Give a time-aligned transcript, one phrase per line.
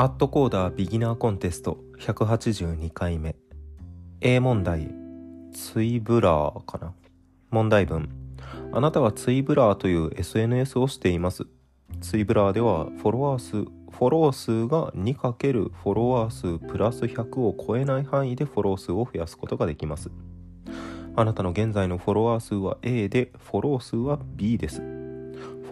[0.00, 3.36] アットコーダービギナーコンテスト182回目
[4.22, 4.88] A 問題。
[5.52, 6.94] ツイブラーかな。
[7.50, 8.08] 問題文。
[8.72, 11.46] あなたはツイブラーという SNS をしています。
[12.00, 20.10] ツイブラーではフォロワー数フォロー数が 2× フォロワー数プラス100を超えない範囲でフォロー数を増やすことができます。
[21.14, 24.80] あなたの現在のフォロワー数は A でフォロー数は B です。
[24.80, 24.84] フ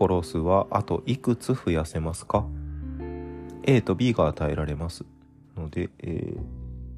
[0.00, 2.46] ォロー数はあといくつ増やせますか？
[3.70, 5.04] A と B が与えられます
[5.54, 6.38] ので、えー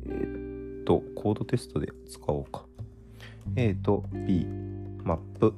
[0.06, 2.64] えーっと、コードテストで使おうか。
[3.56, 4.46] A と B、
[5.02, 5.52] マップ、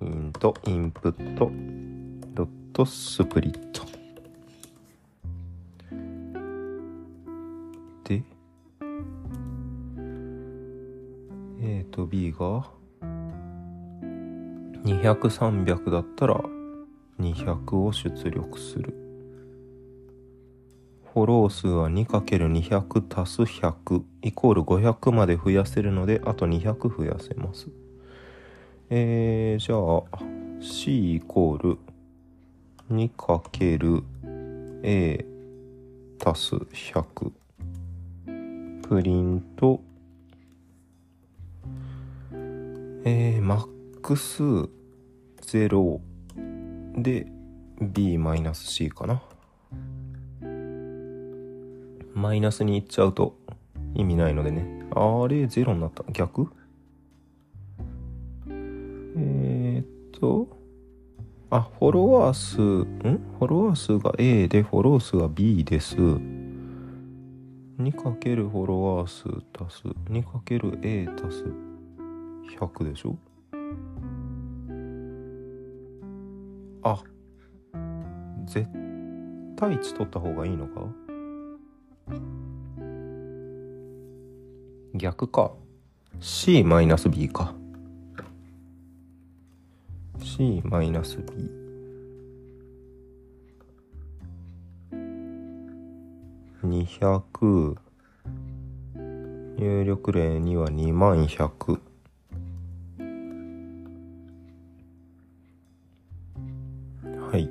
[0.00, 1.50] イント、インプット、
[2.34, 3.84] ドット、スプリット。
[8.04, 8.22] で、
[11.60, 12.70] A と B が
[14.84, 16.40] 200、300だったら
[17.18, 19.07] 200を出力する。
[21.18, 27.66] フォロー数は 2×200 足す100イコール500まで増やせるのであと200増やせます。
[28.88, 30.04] えー、じゃあ
[30.62, 31.76] C イコール
[32.92, 35.26] 2×A
[36.24, 37.32] 足す100
[38.88, 39.80] プリント
[43.04, 43.66] えー、マッ
[44.02, 44.44] クス
[45.42, 45.98] 0
[46.96, 47.26] で
[47.80, 49.20] B-C かな。
[52.18, 53.38] マイナスにいっちゃうと
[53.94, 54.82] 意味ないのでね。
[54.90, 56.02] あれ、ゼロになった。
[56.12, 56.48] 逆？
[58.48, 59.86] えー、っ
[60.18, 60.48] と、
[61.48, 62.84] あ、フォロワー数、ん？
[63.38, 65.96] フォロワー数が A でフォロー数が B です。
[65.96, 66.18] 2×
[67.78, 71.44] フォロワー数足す 2×A 足す
[72.58, 73.16] 100でしょ？
[76.82, 77.00] あ、
[78.44, 78.66] 絶
[79.54, 80.80] 対値取った方がいいのか？
[84.94, 85.52] 逆か。
[86.20, 87.54] C-B か。
[90.20, 90.92] C-B
[96.64, 97.76] 200
[99.58, 101.80] 入力例には2万100
[107.30, 107.48] はい。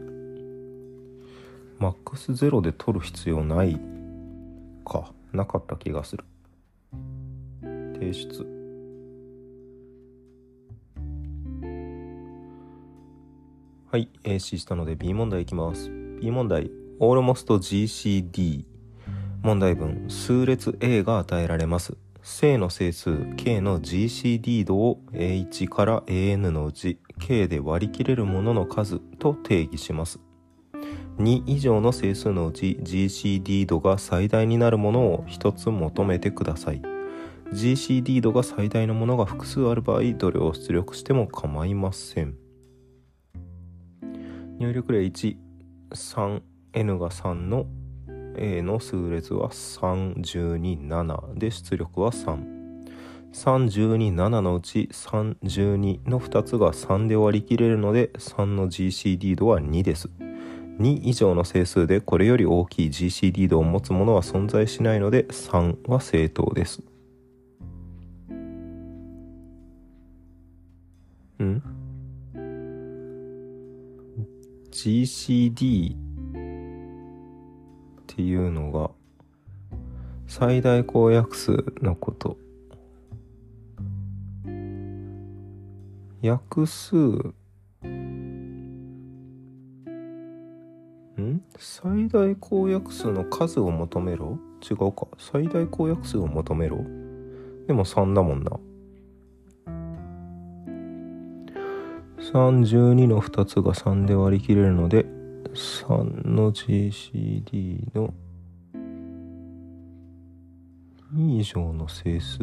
[1.79, 3.96] マックスゼロで取る必要ない。
[5.37, 6.25] なかった気がする。
[7.93, 8.45] 提出。
[13.89, 15.89] はい AC したので B 問題いきます。
[16.19, 16.69] B 問題。
[16.99, 18.65] Almost GCD
[19.43, 20.05] 問題文。
[20.09, 21.95] 数列 A が与えられます。
[22.21, 23.35] 正の整数。
[23.37, 26.99] K の GCD 度を A1 から AN のうち。
[27.19, 30.19] K で割り切れるものの数と定義します。
[31.17, 36.81] 2以上の整数のうち GCD 度が最大になるものを1つ求めてください。
[37.53, 42.35] GCD 度が最大のものが複数ある場合どれを出力しても構いません。
[44.59, 47.65] 入力例 13n が3の
[48.35, 60.11] A の数列は312,7で出力は332,7のうち312の2つが3で割り切れるので3の GCD 度は2です。
[60.79, 66.83] 2以上の整数でこれより大きい GCD 度を持つものは存在しないので3は正当です
[71.43, 71.61] ん
[74.71, 75.97] ?GCD っ
[78.05, 78.91] ていうのが
[80.27, 82.37] 最大公約数のこと
[86.21, 87.33] 約数
[91.79, 94.39] 最大公約数の数を求めろ？
[94.67, 95.07] 違うか。
[95.19, 96.77] 最大公約数を求めろ？
[97.67, 98.51] でも3だもんな。
[102.33, 105.05] 32の2つが3で割り切れるので
[105.53, 108.11] 3の GCD の
[111.13, 112.39] 2以上の整数。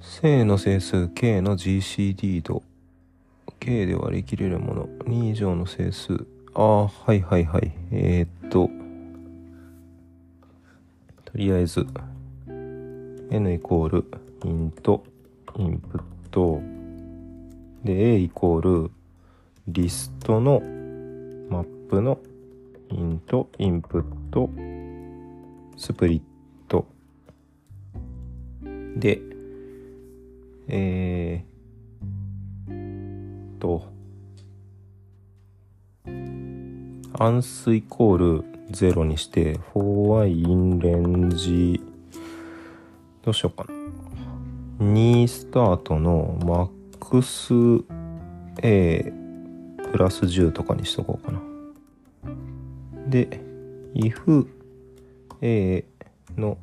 [0.00, 2.62] 正の整数 K の GCD 度
[3.60, 4.88] K で割り切れるもの。
[5.04, 6.26] 2以上の整数。
[6.54, 7.72] ああはいはいはい。
[7.92, 8.68] えー、っと。
[11.24, 11.86] とりあえず。
[12.48, 14.04] n イコール。
[14.44, 15.04] イント。
[15.56, 16.60] インプット。
[17.84, 18.90] で A イコール。
[19.68, 20.60] リストの。
[21.50, 22.18] マップの。
[22.90, 23.48] イント。
[23.58, 24.48] インプット。
[25.76, 26.20] スプリッ
[26.68, 26.86] ト。
[28.96, 29.20] で
[30.70, 31.47] えー、
[33.58, 33.98] と
[37.20, 41.82] アンスイコール0にして 4y in レンジ
[43.22, 43.78] どうしようかな。
[44.84, 46.70] 2スタートのマッ
[47.00, 47.52] クス
[48.62, 49.12] A
[49.90, 51.40] プラス10とかにしとこうかな。
[53.08, 53.40] で
[53.94, 54.46] if
[55.40, 55.84] A
[56.36, 56.58] の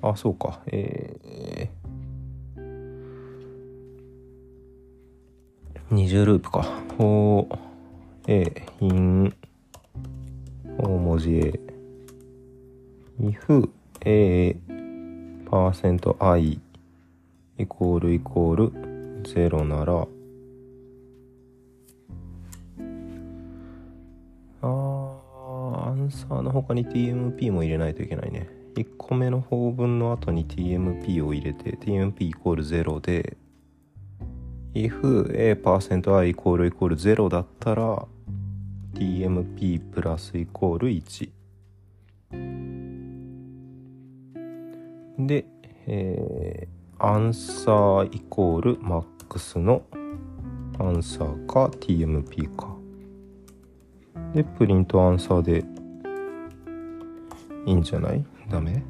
[0.00, 0.60] あそうか。
[0.66, 1.51] えー、
[5.92, 6.66] 20ループか。
[6.96, 9.34] 4A in
[10.78, 11.60] 大文字 A
[13.20, 13.68] if
[14.00, 14.56] A
[15.50, 16.58] パーセント i
[17.58, 18.72] イコールイコール
[19.24, 20.06] 0なら。
[24.62, 28.48] あーアンサーの他に TMP も入れないといけないね。
[28.76, 33.36] 1個目の法文の後に TMP を入れて TMP イコール0で
[34.74, 38.06] if a% i イコール0だったら
[38.94, 41.30] TMP プラスイコール1
[45.18, 45.44] で、
[45.86, 49.82] えー、アンサーイコールマックスの
[50.78, 52.74] アンサーか TMP か。
[54.34, 55.64] でプリントアンサーで
[57.66, 58.24] いいんじゃない？
[58.50, 58.82] ダメ？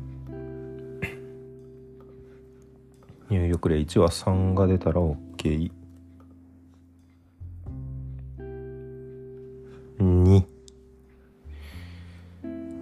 [3.29, 5.32] 入力例1は3が出たら OK。
[5.51, 5.71] 2。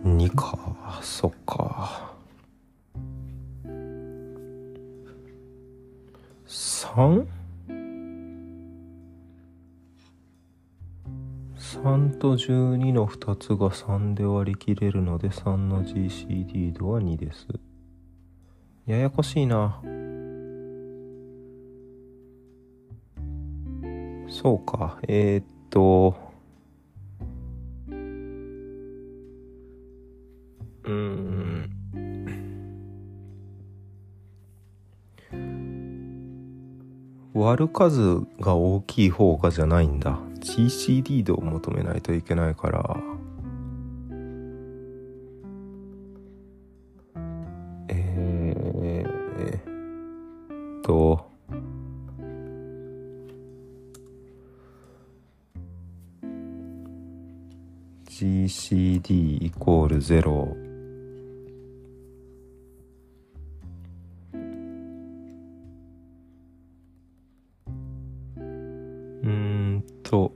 [0.05, 1.01] 2か。
[1.03, 2.15] そっか。
[6.47, 7.27] 3?
[11.83, 17.47] 3と12の2つが3で割り切れるので3の GCD 度は2です。
[18.87, 19.81] ややこしいな。
[24.31, 24.99] そうか。
[25.07, 26.17] えー、っと。
[30.85, 31.71] うん。
[37.35, 40.19] 割る数が大きい方がじゃないんだ。
[40.41, 42.97] GCD 度を求めないといけないから
[58.51, 60.57] C D イコールゼロ
[69.25, 70.33] んと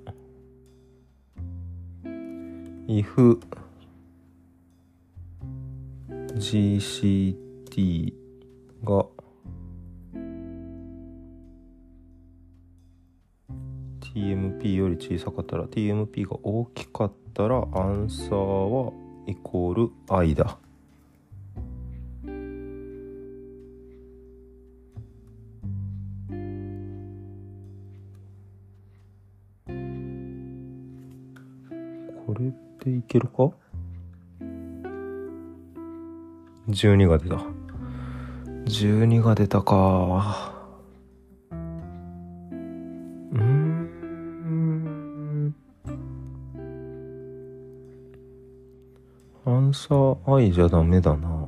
[2.86, 3.40] イフ。
[6.36, 7.36] G C
[7.70, 8.12] D
[8.82, 9.06] が
[14.14, 18.92] TMP より小さかったら TMP が大きかったらアンサーは
[19.26, 20.56] イコール I だ。
[32.26, 32.52] これ
[32.84, 33.50] でいけるか
[36.68, 37.40] ?12 が出た。
[38.66, 40.53] 12が出たか。
[50.34, 51.46] サー I じゃダメだな。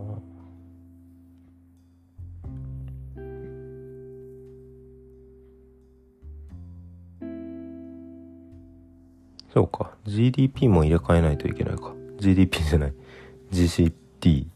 [9.52, 9.96] そうか。
[10.04, 11.94] GDP も入れ替えないといけないか。
[12.18, 12.94] GDP じゃない。
[13.50, 14.46] GCT。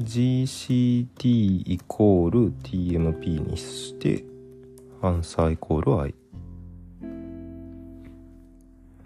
[0.00, 4.24] GCT イコール TMP にして、
[5.02, 6.14] アンサーイコール I。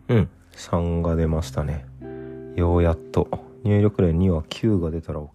[0.08, 0.28] うん。
[0.52, 1.86] 3が出ましたね。
[2.56, 3.28] ようやっと。
[3.64, 5.30] 入力例2は9が出たら OK。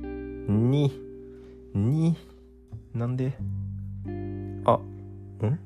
[0.00, 0.90] 2。
[1.74, 2.14] 2。
[2.94, 3.36] なんで？
[4.64, 5.58] あ、ん？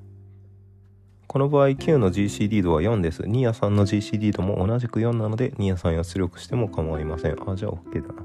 [1.28, 3.22] この場合9の GCD 度は4です。
[3.22, 7.36] 2や3の GCD 度も同じく4なので2や3や出力しても構いません。
[7.48, 8.24] あ、じゃあ OK だな。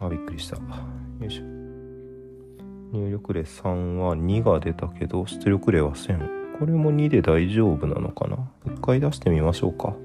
[0.00, 0.56] あ、びっくりした。
[0.56, 0.62] よ
[1.26, 1.42] いしょ。
[2.92, 6.41] 入力例3は2が出たけど出力例は1000。
[6.62, 8.36] これも2で大丈夫なのかな？
[8.66, 9.96] 一回出してみましょうか。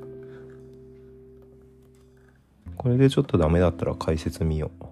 [2.75, 4.85] これでちょっとダメだったら解説見よう。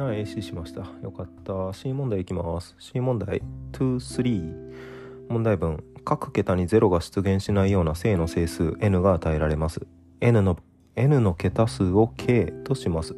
[0.00, 0.86] あ、AC しました。
[1.02, 1.74] よかった。
[1.74, 2.74] C 問題いきます。
[2.78, 5.28] C 問題2、3。
[5.28, 5.84] 問題文。
[6.02, 9.86] 各桁に0が出現しないような正の整数 n が与えられます。
[10.22, 10.56] n の
[10.96, 13.14] n の桁数を k とします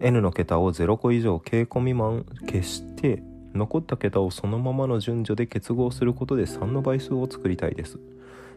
[0.00, 3.22] n の桁を0個以上 k 個未満消して
[3.54, 7.98] 残った桁をそのままの順序で結合することで3の倍数を作りたいです。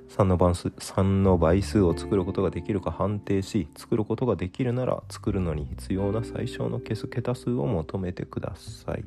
[0.09, 9.05] 3の倍数 ,3 の倍数を作ることができるか判定し作ることができるなら作るのに必要な最小の消す桁数を求めてください。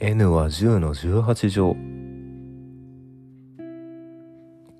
[0.00, 1.76] N は10の18乗。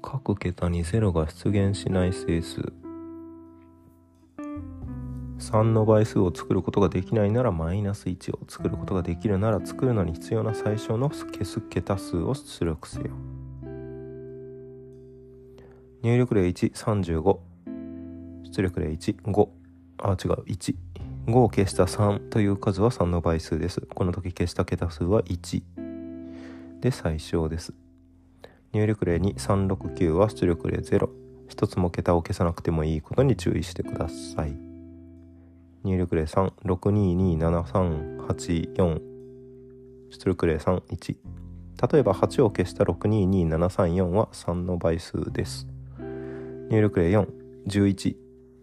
[0.00, 2.72] 各桁に0が出現しない整数。
[5.48, 13.06] 3の倍数を作ることができないならマイナス1を作ることができるなら作るのに必要な最小の消す桁数を出力せよ。
[16.02, 17.38] 入力例135
[18.44, 19.48] 出力例15
[20.02, 20.74] あ違う15
[21.32, 23.80] を消した3という数は3の倍数です。
[23.80, 25.62] この時消した桁数は1
[26.80, 27.72] で最小です。
[28.74, 31.08] 入力例2369は出力例0
[31.48, 34.67] 一つも桁を消さなくてもいいことに注意してください。
[35.84, 39.00] 入力例3622738
[40.10, 41.16] 出力例31
[41.90, 45.68] 例えば8を消した622734は3の倍数です。
[46.70, 47.10] 入力例
[47.66, 48.16] 411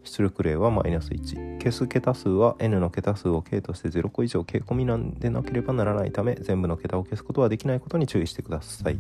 [0.04, 9.00] 出力例はマイナス1消す桁数は n の桁数を k として0個以上 k 込みなんでなければならないため全部の桁を消すことはできないことに注意してください。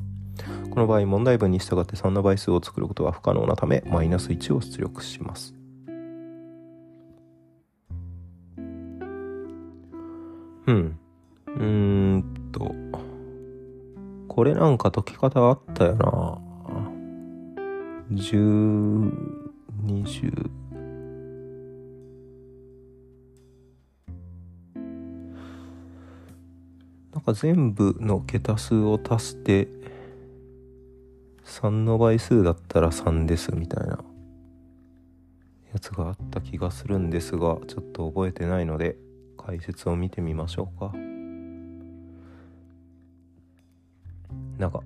[0.69, 5.53] この場合問題文に従って3の倍数を作ることは不可能なためマイナス1を出力します。
[10.67, 10.99] うん。
[11.47, 12.73] うーんと。
[14.27, 16.45] これなんか解き方あったよな。
[18.11, 19.11] 10、
[19.85, 20.49] 20
[27.13, 29.67] なんか全部の桁数を足して
[31.45, 34.03] 3の倍数だったら3ですみたいな
[35.73, 39.04] やつがあった気がするんですがちょっと覚えてないので。
[39.45, 40.91] 解説を見てみましょうか。
[44.57, 44.81] なんか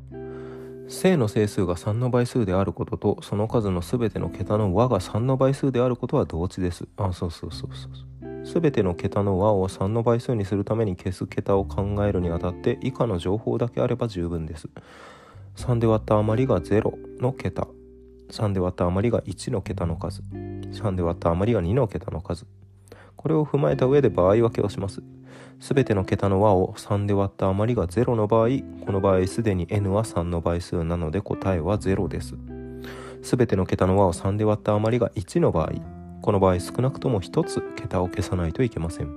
[0.87, 6.87] 正の整数が3の倍数であることとその数の全ての桁の和が3の倍数であることは同値です。
[6.97, 8.09] あそうそうそうそう。
[8.61, 14.67] 全ての桁の和を3の倍数にするために消す桁を考えるにあたって以下の情報だけあれば十分です。
[15.57, 17.67] 3で割った余りが0の桁。
[18.31, 20.23] 3で割った余りが1の桁の数。
[20.71, 22.47] 3で割った余りが2の桁の数。
[23.19, 25.03] これを踏まえた上で場合分けをします。
[25.59, 28.47] すべての桁の和を3で割った余りが0の場合
[28.85, 32.35] この場合すでに n は3の倍数なので答えは0です。
[33.21, 35.73] すべての桁の和を3で割った余りが1の場合
[36.21, 39.13] この場合少なくとも1つ桁を消さないといけません。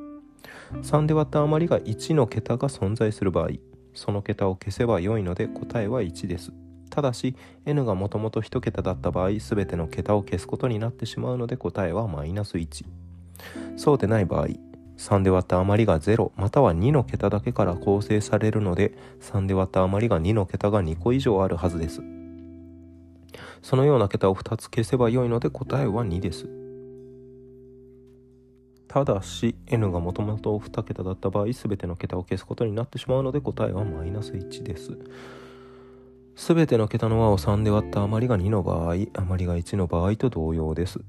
[0.72, 3.50] 3で割った余りが1の桁が存在する場合
[3.94, 6.52] その桁を消せば良いので答えは1です。
[6.90, 12.84] ただし n がもともと1桁だった場合全ての桁を消すことになってしまうので答えはマイナス1
[13.76, 14.48] そうでない場合
[14.96, 22.02] 3で割った余りが0または2の桁だけから構成されるので3で割った余りが2の桁が2個以上あるはずです。
[23.62, 26.48] そのような桁を2つ消せばよいので答えは2です。
[28.88, 34.98] ただし n がもともと2桁だった場合全ての桁を消すことになってしまうので答えはマイナス1です。
[36.36, 41.00] 全ての桁の和を3で割った余りが2の場合余りが1の場合と同様です。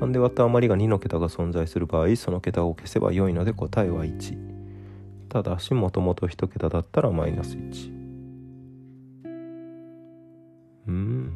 [0.00, 4.36] 3で割った余りが2の桁が存在する場合その桁を消せば良いので答えは1
[5.28, 7.98] ただしもともと1桁だったらマイナス1
[10.88, 11.32] うん。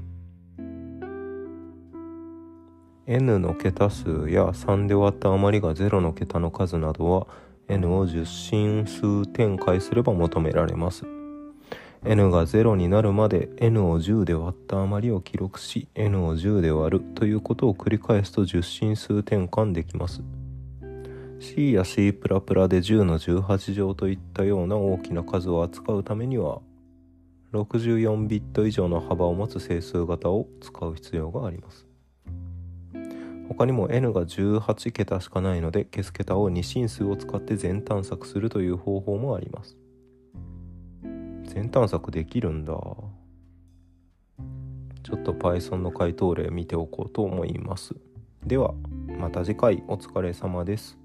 [3.06, 7.26] n の桁数や3で割った余りが0の桁の数などは
[7.68, 11.21] n を10進数展開すれば求められます。
[12.04, 20.20] N が0になるまで n を10で割った余りを記録し n を10で割るということを繰り返すと10進数転換できます。
[21.38, 26.60] C や C++ で10の18乗といったような大きな数を扱うためには
[27.52, 31.86] 64ビット以上の幅を持つ整数型を使う必要があります。
[33.48, 39.76] 他にも n が18桁しかないので消す桁を2進数を使って全探索するという方法もあります。
[41.54, 42.72] 全探索できるんだ。
[42.72, 47.94] ちょっと Python の回答例見ておこうと思います。
[48.42, 48.72] では
[49.18, 49.84] また次回。
[49.86, 51.01] お疲れ様です。